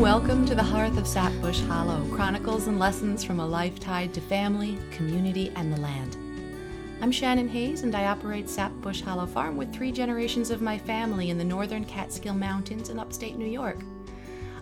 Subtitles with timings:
[0.00, 4.20] Welcome to the Hearth of Sapbush Hollow Chronicles and Lessons from a Life Tied to
[4.20, 6.18] Family, Community, and the Land.
[7.00, 11.30] I'm Shannon Hayes, and I operate Sapbush Hollow Farm with three generations of my family
[11.30, 13.78] in the northern Catskill Mountains in upstate New York.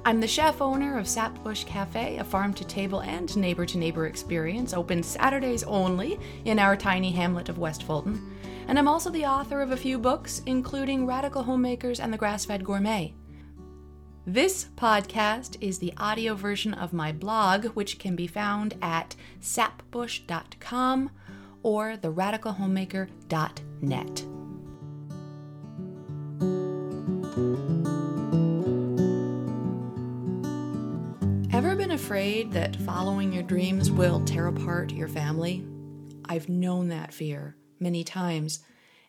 [0.04, 4.06] I'm the chef owner of Sapbush Cafe, a farm to table and neighbor to neighbor
[4.06, 8.38] experience open Saturdays only in our tiny hamlet of West Fulton.
[8.68, 12.44] And I'm also the author of a few books, including Radical Homemakers and The Grass
[12.44, 13.14] Fed Gourmet.
[14.26, 21.10] This podcast is the audio version of my blog, which can be found at sapbush.com
[21.62, 24.24] or theradicalhomemaker.net.
[31.54, 35.66] Ever been afraid that following your dreams will tear apart your family?
[36.24, 38.60] I've known that fear many times,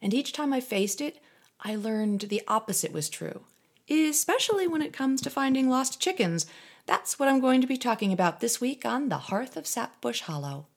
[0.01, 1.21] and each time I faced it,
[1.61, 3.45] I learned the opposite was true
[3.89, 6.45] especially when it comes to finding lost chickens.
[6.85, 10.21] That's what I'm going to be talking about this week on The Hearth of Sapbush
[10.21, 10.67] Hollow.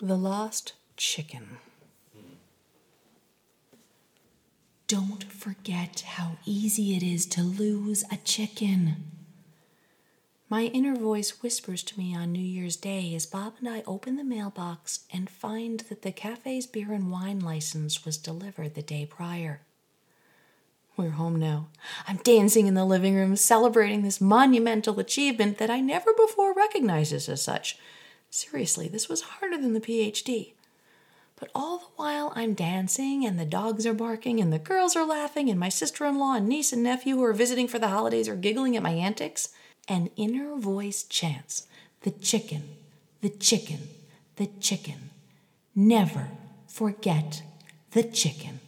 [0.00, 1.58] The Lost Chicken.
[4.86, 9.15] Don't forget how easy it is to lose a chicken.
[10.48, 14.14] My inner voice whispers to me on New Year's Day as Bob and I open
[14.14, 19.06] the mailbox and find that the cafe's beer and wine license was delivered the day
[19.06, 19.62] prior.
[20.96, 21.66] We're home now.
[22.06, 27.12] I'm dancing in the living room, celebrating this monumental achievement that I never before recognized
[27.12, 27.76] as such.
[28.30, 30.52] Seriously, this was harder than the PhD.
[31.34, 35.04] But all the while I'm dancing, and the dogs are barking, and the girls are
[35.04, 37.88] laughing, and my sister in law and niece and nephew who are visiting for the
[37.88, 39.48] holidays are giggling at my antics
[39.88, 41.66] an inner voice chants,
[42.02, 42.62] The chicken,
[43.20, 43.88] the chicken,
[44.36, 45.10] the chicken.
[45.74, 46.28] Never
[46.66, 47.42] forget
[47.92, 48.60] the chicken.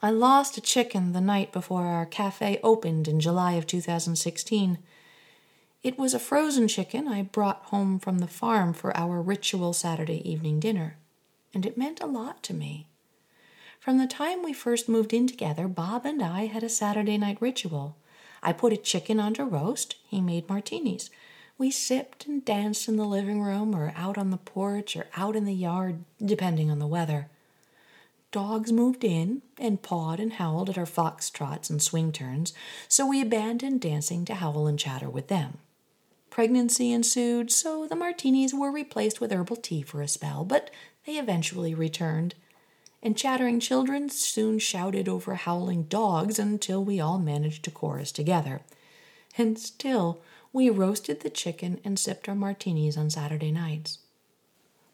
[0.00, 4.78] I lost a chicken the night before our cafe opened in July of 2016.
[5.82, 10.28] It was a frozen chicken I brought home from the farm for our ritual Saturday
[10.28, 10.96] evening dinner,
[11.52, 12.86] and it meant a lot to me.
[13.80, 17.38] From the time we first moved in together, Bob and I had a Saturday night
[17.40, 17.96] ritual.
[18.42, 19.96] I put a chicken on to roast.
[20.06, 21.10] He made martinis.
[21.58, 25.34] We sipped and danced in the living room or out on the porch or out
[25.34, 27.28] in the yard, depending on the weather.
[28.30, 32.52] Dogs moved in and pawed and howled at our fox trots and swing turns,
[32.86, 35.58] so we abandoned dancing to howl and chatter with them.
[36.28, 40.70] Pregnancy ensued, so the martinis were replaced with herbal tea for a spell, but
[41.06, 42.34] they eventually returned
[43.02, 48.60] and chattering children soon shouted over howling dogs until we all managed to chorus together.
[49.36, 50.20] And still,
[50.52, 53.98] we roasted the chicken and sipped our martinis on Saturday nights.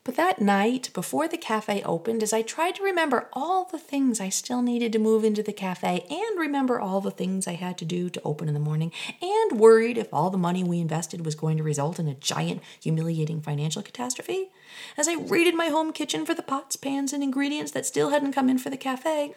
[0.05, 4.21] But that night, before the cafe opened, as I tried to remember all the things
[4.21, 7.79] I still needed to move into the cafe and remember all the things I had
[7.79, 8.93] to do to open in the morning,
[9.23, 12.61] and worried if all the money we invested was going to result in a giant,
[12.83, 14.51] humiliating financial catastrophe,
[14.99, 18.35] as I raided my home kitchen for the pots, pans, and ingredients that still hadn't
[18.35, 19.35] come in for the cafe,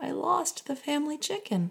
[0.00, 1.70] I lost the family chicken.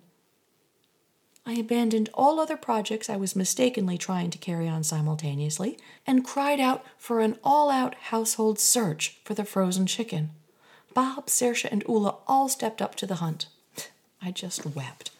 [1.49, 6.59] I abandoned all other projects I was mistakenly trying to carry on simultaneously and cried
[6.59, 10.31] out for an all out household search for the frozen chicken.
[10.93, 13.45] Bob, Saoirse, and Ula all stepped up to the hunt.
[14.21, 15.11] I just wept.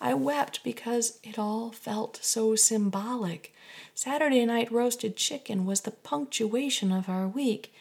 [0.00, 3.54] I wept because it all felt so symbolic.
[3.94, 7.72] Saturday night roasted chicken was the punctuation of our week.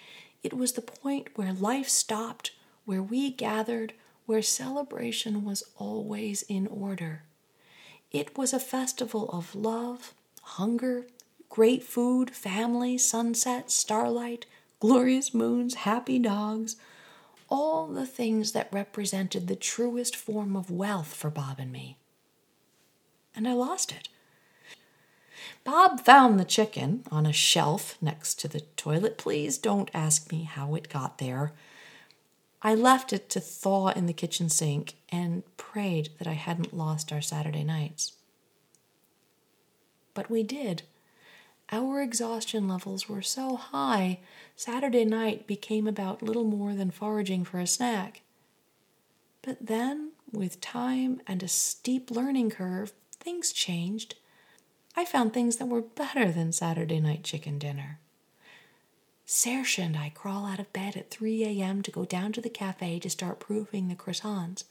[0.44, 2.52] It was the point where life stopped,
[2.86, 3.94] where we gathered,
[4.28, 7.24] where celebration was always in order.
[8.12, 11.08] It was a festival of love, hunger,
[11.50, 14.46] great food, family, sunset, starlight,
[14.80, 16.76] glorious moons, happy dogs,
[17.50, 21.98] all the things that represented the truest form of wealth for Bob and me.
[23.34, 24.10] And I lost it.
[25.64, 29.18] Bob found the chicken on a shelf next to the toilet.
[29.18, 31.54] Please don't ask me how it got there.
[32.64, 37.12] I left it to thaw in the kitchen sink and prayed that I hadn't lost
[37.12, 38.14] our Saturday nights.
[40.14, 40.84] But we did.
[41.72, 44.20] Our exhaustion levels were so high,
[44.56, 48.22] Saturday night became about little more than foraging for a snack.
[49.42, 54.16] But then, with time and a steep learning curve, things changed.
[54.96, 58.01] I found things that were better than Saturday night chicken dinner.
[59.32, 61.82] Saoirse and I crawl out of bed at 3 a.m.
[61.84, 64.66] to go down to the cafe to start proofing the croissants.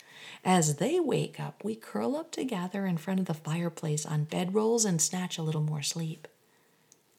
[0.44, 4.84] As they wake up, we curl up together in front of the fireplace on bedrolls
[4.84, 6.28] and snatch a little more sleep.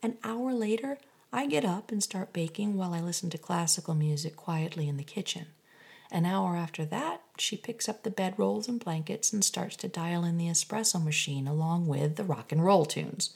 [0.03, 0.99] An hour later,
[1.33, 5.03] I get up and start baking while I listen to classical music quietly in the
[5.03, 5.47] kitchen.
[6.11, 10.23] An hour after that, she picks up the bedrolls and blankets and starts to dial
[10.23, 13.31] in the espresso machine along with the rock and roll tunes.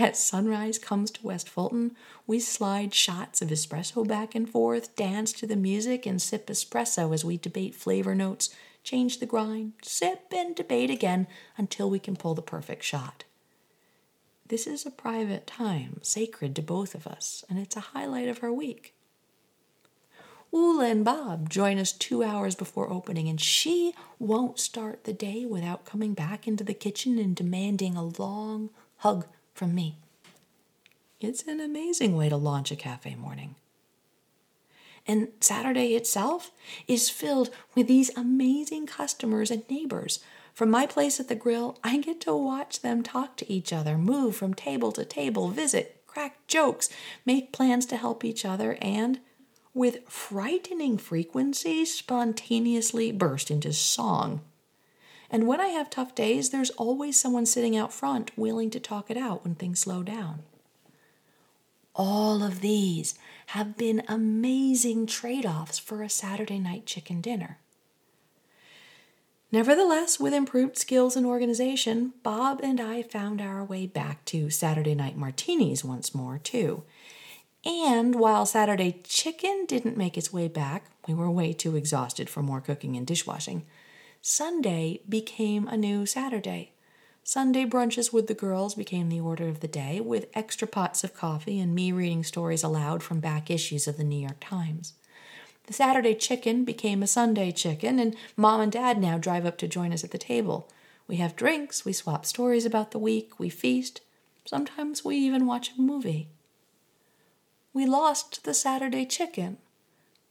[0.00, 5.32] As sunrise comes to West Fulton, we slide shots of espresso back and forth, dance
[5.32, 8.54] to the music, and sip espresso as we debate flavor notes,
[8.84, 13.24] change the grind, sip, and debate again until we can pull the perfect shot.
[14.46, 18.44] This is a private time, sacred to both of us, and it's a highlight of
[18.44, 18.94] our week.
[20.52, 25.44] Ula and Bob join us two hours before opening, and she won't start the day
[25.44, 29.26] without coming back into the kitchen and demanding a long hug
[29.58, 29.96] from me.
[31.20, 33.56] It's an amazing way to launch a cafe morning.
[35.04, 36.52] And Saturday itself
[36.86, 40.20] is filled with these amazing customers and neighbors.
[40.54, 43.98] From my place at the grill, I get to watch them talk to each other,
[43.98, 46.88] move from table to table, visit, crack jokes,
[47.26, 49.18] make plans to help each other, and
[49.74, 54.40] with frightening frequency, spontaneously burst into song.
[55.30, 59.10] And when I have tough days, there's always someone sitting out front willing to talk
[59.10, 60.42] it out when things slow down.
[61.94, 63.14] All of these
[63.48, 67.58] have been amazing trade offs for a Saturday night chicken dinner.
[69.50, 74.94] Nevertheless, with improved skills and organization, Bob and I found our way back to Saturday
[74.94, 76.84] night martinis once more, too.
[77.64, 82.42] And while Saturday chicken didn't make its way back, we were way too exhausted for
[82.42, 83.64] more cooking and dishwashing.
[84.20, 86.72] Sunday became a new Saturday.
[87.22, 91.14] Sunday brunches with the girls became the order of the day, with extra pots of
[91.14, 94.94] coffee and me reading stories aloud from back issues of the New York Times.
[95.66, 99.68] The Saturday chicken became a Sunday chicken, and mom and dad now drive up to
[99.68, 100.68] join us at the table.
[101.06, 104.00] We have drinks, we swap stories about the week, we feast.
[104.44, 106.28] Sometimes we even watch a movie.
[107.72, 109.58] We lost the Saturday chicken,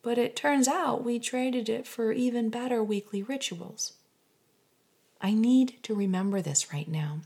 [0.01, 3.93] but it turns out we traded it for even better weekly rituals.
[5.21, 7.21] I need to remember this right now.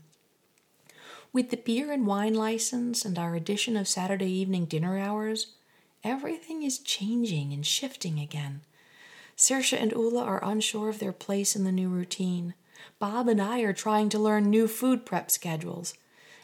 [1.32, 5.54] With the beer and wine license and our addition of Saturday evening dinner hours,
[6.04, 8.62] everything is changing and shifting again.
[9.36, 12.54] Saoirse and Ula are unsure of their place in the new routine.
[12.98, 15.94] Bob and I are trying to learn new food prep schedules.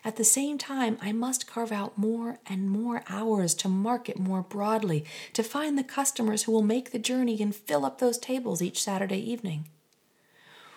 [0.09, 4.41] At the same time, I must carve out more and more hours to market more
[4.41, 8.63] broadly, to find the customers who will make the journey and fill up those tables
[8.63, 9.67] each Saturday evening.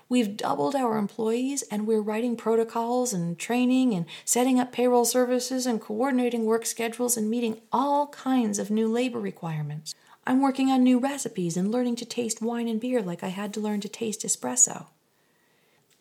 [0.10, 5.66] We've doubled our employees and we're writing protocols and training and setting up payroll services
[5.66, 9.96] and coordinating work schedules and meeting all kinds of new labor requirements.
[10.28, 13.54] I'm working on new recipes and learning to taste wine and beer like I had
[13.54, 14.88] to learn to taste espresso.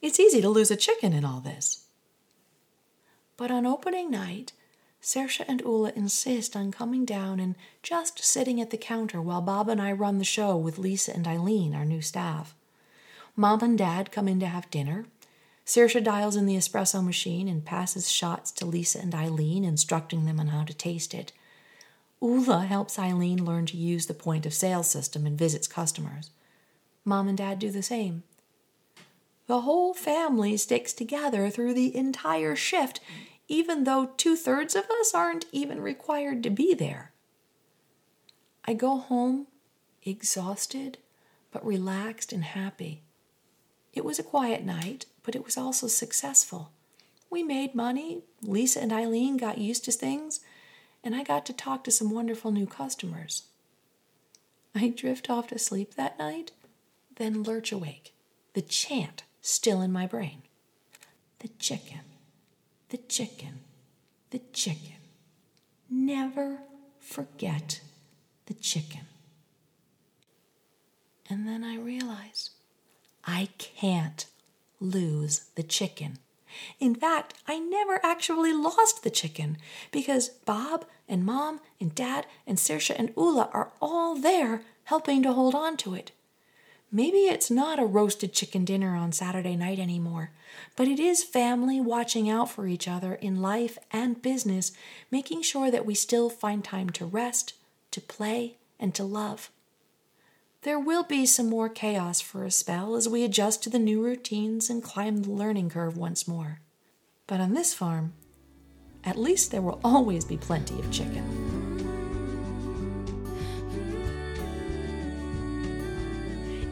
[0.02, 1.86] It's easy to lose a chicken in all this.
[3.40, 4.52] But on opening night,
[5.00, 9.70] Saoirse and Ula insist on coming down and just sitting at the counter while Bob
[9.70, 12.54] and I run the show with Lisa and Eileen, our new staff.
[13.34, 15.06] Mom and Dad come in to have dinner.
[15.64, 20.38] Saoirse dials in the espresso machine and passes shots to Lisa and Eileen, instructing them
[20.38, 21.32] on how to taste it.
[22.20, 26.28] Ula helps Eileen learn to use the point of sale system and visits customers.
[27.06, 28.22] Mom and Dad do the same.
[29.50, 33.00] The whole family sticks together through the entire shift,
[33.48, 37.10] even though two thirds of us aren't even required to be there.
[38.64, 39.48] I go home
[40.04, 40.98] exhausted,
[41.50, 43.02] but relaxed and happy.
[43.92, 46.70] It was a quiet night, but it was also successful.
[47.28, 50.38] We made money, Lisa and Eileen got used to things,
[51.02, 53.46] and I got to talk to some wonderful new customers.
[54.76, 56.52] I drift off to sleep that night,
[57.16, 58.14] then lurch awake,
[58.54, 60.42] the chant still in my brain.
[61.40, 62.00] The chicken
[62.90, 63.60] the chicken,
[64.30, 64.96] the chicken.
[65.88, 66.58] Never
[66.98, 67.80] forget
[68.46, 69.02] the chicken.
[71.28, 72.50] And then I realize
[73.24, 74.26] I can't
[74.80, 76.18] lose the chicken.
[76.80, 79.56] In fact, I never actually lost the chicken
[79.92, 85.32] because Bob and Mom and Dad and Saoirse and Ula are all there helping to
[85.32, 86.10] hold on to it.
[86.92, 90.30] Maybe it's not a roasted chicken dinner on Saturday night anymore,
[90.74, 94.72] but it is family watching out for each other in life and business,
[95.08, 97.54] making sure that we still find time to rest,
[97.92, 99.50] to play, and to love.
[100.62, 104.02] There will be some more chaos for a spell as we adjust to the new
[104.02, 106.60] routines and climb the learning curve once more.
[107.28, 108.14] But on this farm,
[109.04, 111.59] at least there will always be plenty of chicken.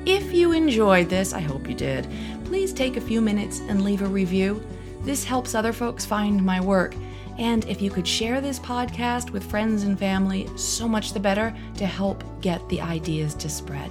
[0.09, 2.09] If you enjoyed this, I hope you did,
[2.47, 4.65] please take a few minutes and leave a review.
[5.03, 6.95] This helps other folks find my work.
[7.37, 11.55] And if you could share this podcast with friends and family, so much the better
[11.77, 13.91] to help get the ideas to spread.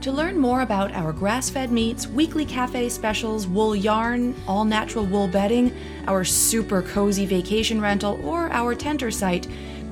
[0.00, 5.04] To learn more about our grass fed meats, weekly cafe specials, wool yarn, all natural
[5.04, 5.72] wool bedding,
[6.08, 9.46] our super cozy vacation rental, or our tenter site,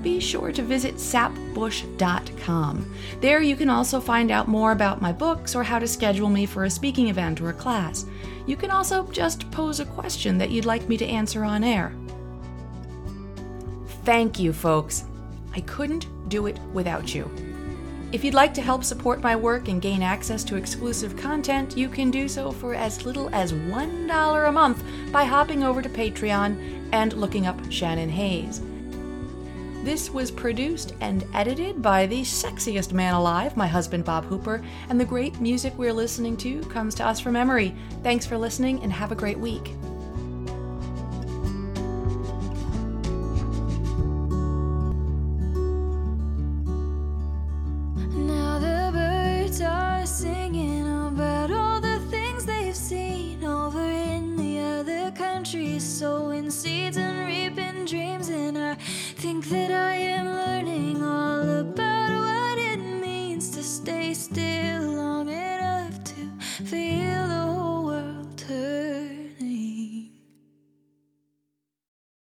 [0.05, 2.95] be sure to visit sapbush.com.
[3.21, 6.47] There you can also find out more about my books or how to schedule me
[6.47, 8.07] for a speaking event or a class.
[8.47, 11.93] You can also just pose a question that you'd like me to answer on air.
[14.05, 15.05] Thank you, folks.
[15.55, 17.31] I couldn't do it without you.
[18.13, 21.89] If you'd like to help support my work and gain access to exclusive content, you
[21.89, 26.91] can do so for as little as $1 a month by hopping over to Patreon
[26.93, 28.61] and looking up Shannon Hayes.
[29.85, 34.99] This was produced and edited by the sexiest man alive, my husband Bob Hooper, and
[34.99, 37.75] the great music we're listening to comes to us from Emery.
[38.03, 39.73] Thanks for listening and have a great week.